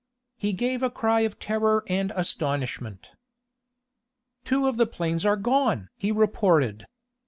He 0.35 0.51
gave 0.51 0.81
a 0.81 0.89
cry 0.89 1.19
of 1.19 1.37
terror 1.37 1.83
and 1.85 2.11
astonishment. 2.15 3.11
"Two 4.43 4.65
of 4.65 4.77
the 4.77 4.87
planes 4.87 5.27
are 5.27 5.37
gone!" 5.37 5.89
he 5.95 6.11
reported. 6.11 6.87